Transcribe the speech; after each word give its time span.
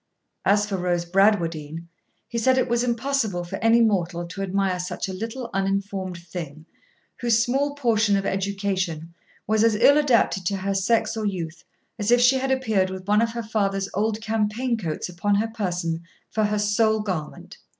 As 0.45 0.65
for 0.65 0.77
Rose 0.77 1.05
Bradwardine, 1.05 1.87
he 2.27 2.39
said 2.39 2.57
it 2.57 2.67
was 2.67 2.83
impossible 2.83 3.43
for 3.43 3.57
any 3.57 3.81
mortal 3.81 4.25
to 4.29 4.41
admire 4.41 4.79
such 4.79 5.07
a 5.07 5.13
little 5.13 5.51
uninformed 5.53 6.17
thing, 6.17 6.65
whose 7.19 7.43
small 7.45 7.75
portion 7.75 8.17
of 8.17 8.25
education 8.25 9.13
was 9.45 9.63
as 9.63 9.75
ill 9.75 9.99
adapted 9.99 10.43
to 10.47 10.57
her 10.57 10.73
sex 10.73 11.15
or 11.15 11.27
youth 11.27 11.63
as 11.99 12.09
if 12.09 12.19
she 12.19 12.39
had 12.39 12.49
appeared 12.49 12.89
with 12.89 13.07
one 13.07 13.21
of 13.21 13.33
her 13.33 13.43
father's 13.43 13.89
old 13.93 14.19
campaign 14.21 14.75
coats 14.75 15.07
upon 15.07 15.35
her 15.35 15.49
person 15.49 16.01
for 16.31 16.45
her 16.45 16.57
sole 16.57 17.01
garment. 17.01 17.59